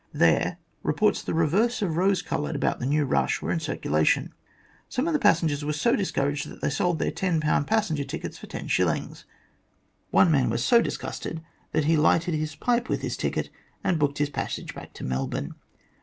There 0.13 0.57
reports 0.81 1.21
the 1.21 1.35
reverse 1.35 1.83
of 1.83 1.95
rose 1.95 2.23
coloured 2.23 2.55
about 2.55 2.79
the 2.79 2.87
"new 2.87 3.05
rush" 3.05 3.39
were 3.39 3.51
in 3.51 3.59
circulation. 3.59 4.33
Some 4.89 5.05
of 5.05 5.13
the 5.13 5.19
passengers 5.19 5.63
were 5.63 5.73
so 5.73 5.95
discouraged 5.95 6.49
that 6.49 6.59
they 6.59 6.71
sold 6.71 6.97
their 6.97 7.11
10 7.11 7.39
passenger 7.39 8.03
tickets 8.03 8.35
for 8.39 8.47
10s. 8.47 9.25
One 10.09 10.31
man 10.31 10.49
was 10.49 10.65
so 10.65 10.81
disgusted 10.81 11.43
that 11.71 11.85
he 11.85 11.97
lighted 11.97 12.33
his 12.33 12.55
pipe 12.55 12.89
with 12.89 13.03
his 13.03 13.15
ticket 13.15 13.51
and 13.83 13.99
booked 13.99 14.17
his 14.17 14.31
passage 14.31 14.73
back 14.73 14.93
to 14.93 15.03
Melbourne. 15.03 15.53